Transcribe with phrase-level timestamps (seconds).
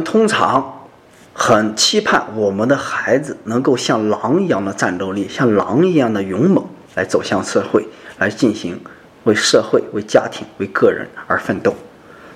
[0.00, 0.88] 们通常
[1.34, 6.64] 很期盼我们的孩子能够像狼一样的战斗力，像狼一样的勇猛，
[6.94, 7.86] 来走向社会，
[8.18, 8.80] 来进行
[9.24, 11.74] 为社会、为家庭、为个人而奋斗。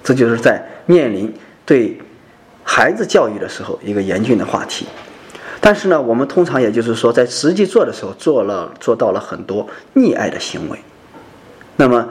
[0.03, 1.32] 这就是在面临
[1.64, 1.98] 对
[2.62, 4.86] 孩子教育的时候一个严峻的话题。
[5.61, 10.79] 但是呢，我们通常也就是说，在实际做的时候，做了做到了很多溺爱的行为。
[11.76, 12.07] 那么，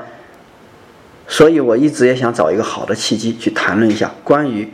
[1.27, 4.67] 所以我一直也想找一个好的契机去谈论一下关于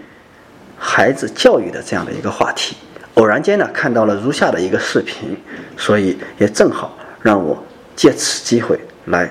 [0.80, 2.78] 孩子教育的这样的一个话题。
[3.16, 5.38] 偶然间呢，看到了如下的一个视频，
[5.78, 7.62] 所以也正好让我
[7.96, 9.30] 借此机会来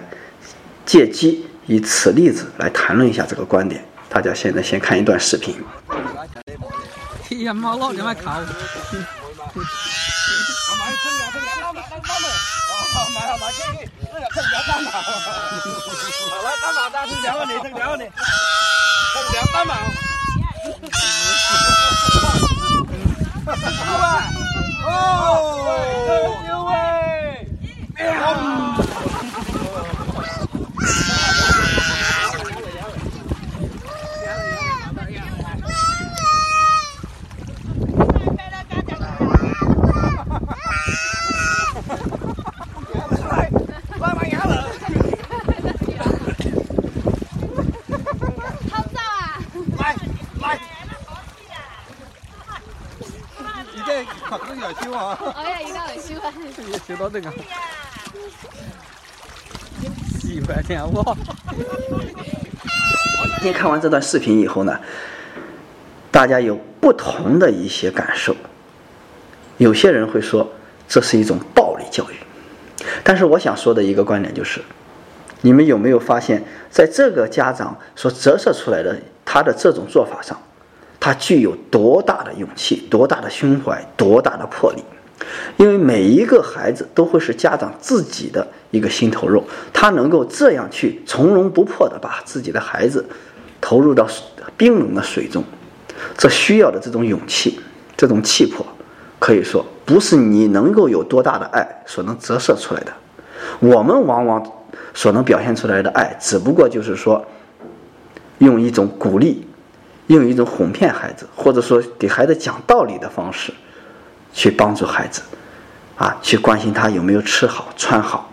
[0.84, 3.82] 借机以此例子来谈论一下这个观点。
[4.10, 5.56] 大家现在先看一段视频。
[16.30, 18.02] 好了，单毛，单是两个你，这两个你，
[19.32, 19.72] 两单毛。
[20.64, 21.17] 六万，
[24.84, 24.92] 哦，
[26.46, 26.74] 六位。
[56.86, 57.30] 学到这个，
[60.20, 61.16] 喜欢听我。
[63.40, 64.78] 今天看完这段视频以后呢，
[66.10, 68.34] 大家有不同的一些感受。
[69.58, 70.52] 有些人会说
[70.88, 72.14] 这是一种暴力教育，
[73.02, 74.60] 但是我想说的一个观点就是，
[75.40, 80.40] 你们有没有发现，在这个家长所折射出来的他的这种做法上，
[81.00, 84.82] 他具有多大的勇气、多大的胸怀、多大的魄力？
[85.56, 93.04] 因为每一个孩子都会是家长自己的一个心头肉，他能够这样去从容不迫地把自己的孩子
[93.60, 94.06] 投入到
[94.56, 95.44] 冰冷的水中，
[96.16, 97.60] 这需要的这种勇气、
[97.96, 98.64] 这种气魄，
[99.18, 102.92] 可以说不是你能够有多大的爱所能折射出来的。
[103.60, 104.44] 我们往往
[104.94, 107.24] 所能表现出来的爱，只不过就是说，
[108.38, 109.46] 用一种鼓励，
[110.08, 113.52] 用一种哄骗孩子，或者说给孩子讲道理的方式。
[114.38, 115.20] 去帮助孩子，
[115.96, 118.30] 啊，去关心他有没有吃好穿好。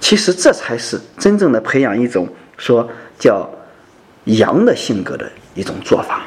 [0.00, 2.26] 其实这才是真正的培养一种
[2.56, 2.88] 说
[3.18, 3.46] 叫
[4.24, 6.22] 阳的性格的一种做法。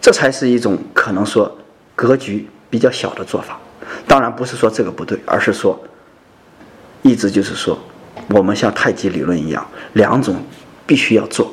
[0.00, 1.54] 这才是一种可能说
[1.94, 3.60] 格局比较小的做法。
[4.08, 5.78] 当然不是说这个不对，而是说
[7.02, 7.78] 一直就是说
[8.30, 10.42] 我们像太极理论一样，两种
[10.86, 11.52] 必须要做。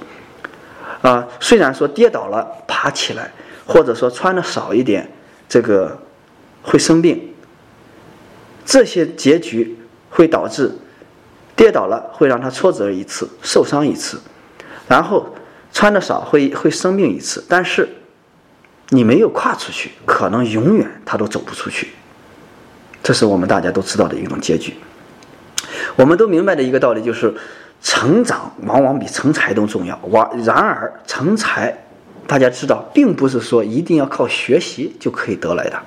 [1.01, 3.29] 啊，虽然说跌倒了爬起来，
[3.67, 5.11] 或者说穿的少一点。
[5.53, 5.95] 这个
[6.63, 7.31] 会生病，
[8.65, 9.77] 这些结局
[10.09, 10.71] 会导致
[11.55, 14.19] 跌倒了，会让他挫折一次，受伤一次，
[14.87, 15.27] 然后
[15.71, 17.45] 穿的少会会生病一次。
[17.47, 17.87] 但是
[18.89, 21.89] 你没有跨出去，可能永远他都走不出去。
[23.03, 24.73] 这是我们大家都知道的一种结局。
[25.95, 27.31] 我们都明白的一个道理就是，
[27.79, 29.99] 成长往往比成才都重要。
[30.09, 31.77] 往然而成才。
[32.25, 35.79] 大家知道，并不是说一定要靠学习就可以得来的，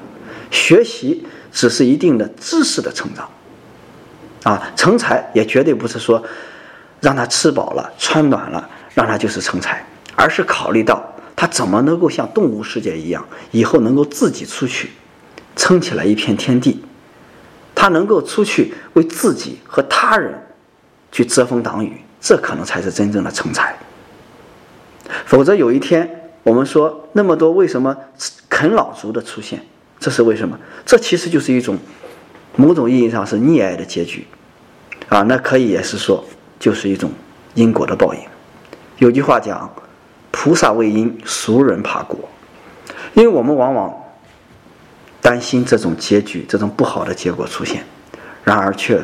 [0.51, 3.29] 学习只是一定的知识的成长，
[4.45, 6.23] 啊，成才也绝对不是说
[7.01, 11.03] 让他吃饱了穿暖了，让他就是成才，而是考虑到
[11.35, 14.91] 他怎么能够像动物世界一样，以后能够自己出去
[15.57, 16.85] 撑起来一片天地，
[17.75, 20.33] 他能够出去为自己和他人
[21.11, 23.77] 去遮风挡雨，这可能才是真正的成才，
[25.25, 26.16] 否则有一天。
[26.47, 27.97] 我们说那么多，为什么
[28.49, 29.61] 啃老族的出现？
[29.99, 30.57] 这是为什么？
[30.84, 31.77] 这其实就是一种
[32.55, 34.25] 某种意义上是溺爱的结局
[35.09, 35.22] 啊！
[35.22, 36.25] 那可以也是说，
[36.60, 37.10] 就是一种
[37.54, 38.21] 因果的报应。
[38.98, 39.69] 有句话讲
[40.31, 42.16] ：“菩萨为因，俗人怕果。”
[43.15, 43.93] 因为我们往往
[45.21, 47.84] 担心这种结局、这种不好的结果出现，
[48.45, 49.03] 然而却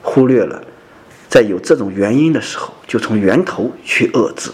[0.00, 0.64] 忽略了
[1.28, 4.50] 在有这种原因的时候，就从源头去遏制。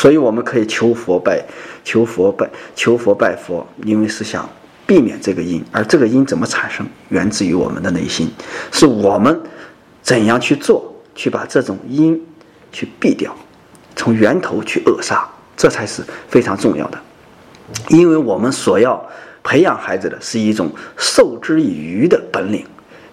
[0.00, 1.44] 所以我们可以求佛拜，
[1.84, 4.48] 求佛拜，求佛拜佛，因为是想
[4.86, 5.62] 避免这个因。
[5.70, 8.32] 而这个因怎么产生，源自于我们的内心，
[8.72, 9.38] 是我们
[10.00, 12.18] 怎样去做，去把这种因
[12.72, 13.36] 去避掉，
[13.94, 16.98] 从源头去扼杀，这才是非常重要的。
[17.90, 19.06] 因为我们所要
[19.42, 22.64] 培养孩子的是一种授之以渔的本领，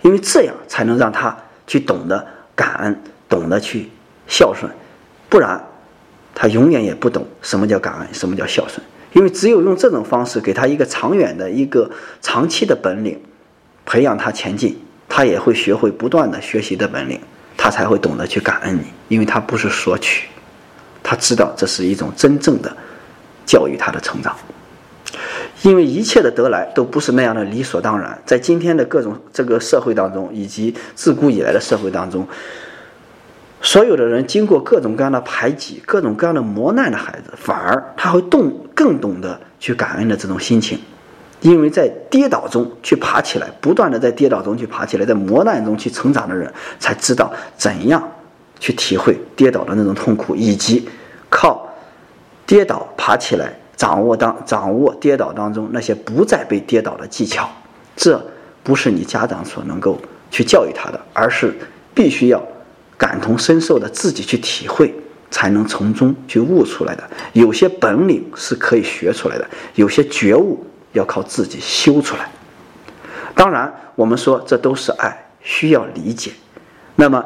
[0.03, 1.35] 因为这样才能让他
[1.67, 2.25] 去懂得
[2.55, 2.97] 感恩，
[3.27, 3.89] 懂得去
[4.25, 4.71] 孝顺，
[5.27, 5.61] 不然。
[6.39, 8.79] 他永远也不懂什么叫感恩，什么叫孝顺。
[9.13, 11.89] 因为只有用这种方式给他一个长远的一个
[12.21, 13.19] 长期的本领，
[13.87, 14.79] 培养他前进，
[15.09, 17.19] 他也会学会不断的学习的本领，
[17.57, 18.83] 他才会懂得去感恩你。
[19.07, 20.27] 因为他不是索取，
[21.01, 22.71] 他知道这是一种真正的
[23.43, 24.35] 教育他的成长。
[25.63, 32.27] 因为一切的得来都不是那样的理所当然，在今天的各种这个社会当中，以及自古以来的社会当中，
[33.61, 40.79] 所有的人经过各种各样的排挤、各种各样的磨难的孩子，反而他会懂更懂得去感恩的这种心情，
[41.41, 48.01] 因为在跌倒中去爬起来，不断的在跌倒中去爬起来，在磨难中去成长的人，才知道怎样
[48.59, 50.87] 去体会跌倒的那种痛苦，以及
[51.29, 51.67] 靠
[52.45, 53.53] 跌倒爬起来。
[53.75, 57.47] 掌握当掌握跌倒当中那些不再被跌倒的技巧，
[57.95, 58.19] 这
[58.63, 60.01] 不是你家长所能够
[60.31, 61.55] 去教育他的，而是
[61.93, 62.41] 必须要
[62.97, 64.93] 感同身受的自己去体会，
[65.29, 67.09] 才能从中去悟出来的。
[67.33, 72.29] 有些本领是可以学出来的，有些觉悟要靠自己修出来。
[73.35, 76.31] 当然，我们说这都是爱，需要理解。
[76.95, 77.23] 那么，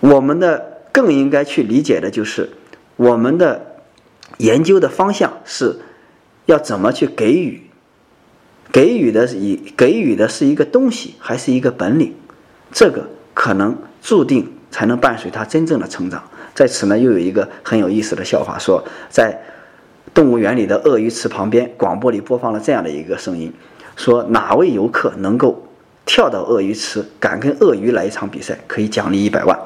[0.00, 2.50] 我们的更应该去理解的就是
[2.96, 3.68] 我们的。
[4.38, 5.78] 研究的方向是，
[6.46, 7.62] 要怎么去给予？
[8.72, 12.14] 给予的以给予的是一个东西，还是一个本领？
[12.72, 16.22] 这个可能注定才能伴随他真正的成长。
[16.54, 19.40] 在此呢，又有一个很有意思的笑话，说在
[20.12, 23.50] 动物园里的鳄鱼池旁边，广播里播放了这样的一个声音：
[23.96, 25.66] 说哪位游客能够
[26.04, 29.58] 跳到鳄鱼池，敢跟鳄鱼来一场比赛，可以奖励一百万。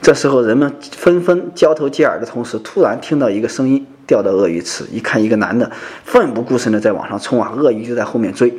[0.00, 5.68] 这时候，人们纷纷交头接耳的同时，突然听到一个声音，掉到鳄鱼池，一看，一个男的
[6.04, 8.54] 奋不顾身的在往上冲啊，鳄鱼就在后面追。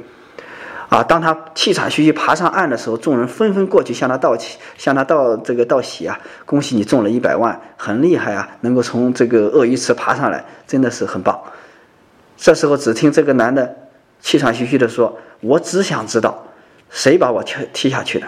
[0.95, 11.37] 啊，当他气喘吁吁爬上岸的时候，众人纷纷过去向他道喜，向他道这个道喜啊，恭喜你中了一百万，很厉害啊，能够从这个鳄鱼池爬上来，真的是很棒。
[12.37, 13.75] 这时候，只听这个男的
[14.21, 16.41] 气喘吁吁地说：“我只想知道，
[16.89, 18.27] 谁把我踢踢下去的。”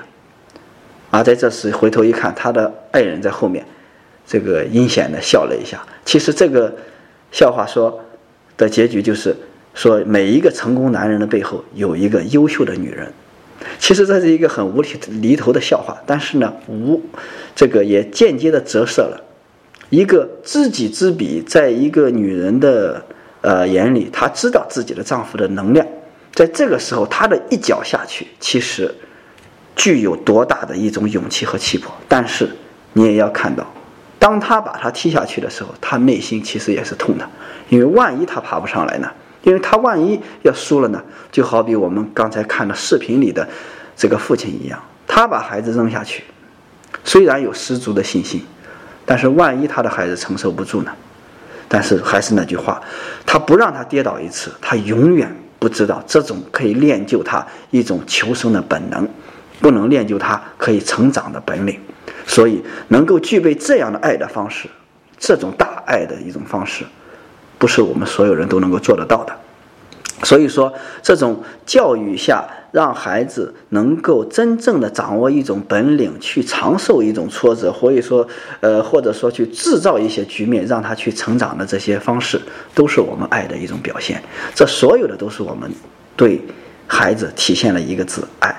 [1.10, 3.66] 啊，在这时回头一看，他的爱人在后面，
[4.26, 5.82] 这个阴险的笑了一下。
[6.04, 6.76] 其实这个
[7.32, 7.98] 笑话说
[8.58, 9.34] 的结局就是
[9.78, 13.14] 说，每一个成功男人的背后有一个优秀的女人。
[13.78, 14.90] 其实这是一个很无厘
[15.22, 17.00] 厘头的笑话，但是呢，无
[17.56, 19.24] 这个也间接的折射了
[19.90, 23.06] 一个知己知彼，在一个女人的
[23.42, 25.86] 呃眼里，她知道自己的丈夫的能量，
[26.34, 28.94] 在这个时候，她的一脚下去，其实。
[29.80, 32.50] 具有多大的一种勇气和气魄，但是
[32.94, 33.64] 你也要看到，
[34.18, 37.30] 当他把他踢下去的时候，他内心其实也是痛的，
[37.70, 39.08] 因为万一他爬不上来呢？
[39.48, 41.02] 因为他万一要输了呢？
[41.32, 43.48] 就好比我们刚才看的视频里的
[43.96, 44.78] 这个父亲一样，
[45.08, 46.26] 他把孩子扔下去，
[47.06, 48.46] 虽然有十足的信心，
[49.06, 50.92] 但是万一他的孩子承受不住呢？
[51.70, 52.82] 但是还是那句话，
[53.26, 59.08] 他不让他跌倒一次，他永远不知道这种可以练就他一种求生的本能。
[59.60, 61.80] 不能练就他可以成长的本领，
[62.28, 64.68] 所以能够具备这样的爱的方式，
[65.18, 66.86] 这种大爱的一种方式，
[67.58, 69.34] 不是我们所有人都能够做得到的。
[70.24, 70.74] 所以说，
[71.04, 78.28] 这种教育下，让孩子能够真正的掌握一种本领，去承受一种挫折，或者说，
[78.60, 82.42] 呃，或者说去制造一些局面，让他去成长的这些方式，
[82.74, 84.20] 都是我们爱的一种表现。
[84.56, 85.72] 这所有的都是我们
[86.16, 86.42] 对
[86.88, 88.56] 孩子体现了一个字——爱。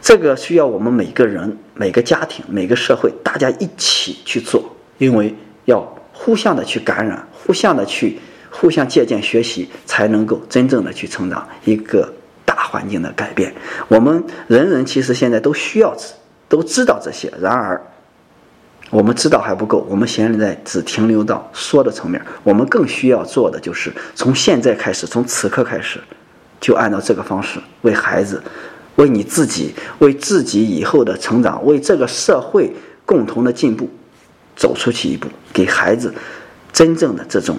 [0.00, 4.62] 这个需要我们每个人、每个家庭、每个社会，大家一起去做，
[4.98, 5.34] 因为
[5.64, 8.18] 要互相的去感染，互相的去
[8.50, 12.12] 互相借鉴学习，才能够真正的去成长一个
[12.44, 13.50] 大环境的改变。
[13.88, 16.12] 我们人人其实现在都需要知
[16.46, 17.80] 都知道这些，然而
[18.90, 22.22] 我们知道还不够，我们现在只停留到说的层面。
[22.42, 25.98] 我们更需要做的就是从现在开始，从此刻开始，
[26.60, 28.42] 就按照这个方式为孩子。
[28.96, 32.70] 为你自己，为自己以后的成长，为这个社会
[33.06, 33.88] 共同的进步，
[34.60, 36.14] 走出去一步，给孩子
[36.70, 37.56] 真正的这种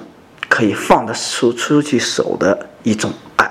[0.47, 3.50] 可以放得出出去手的一种爱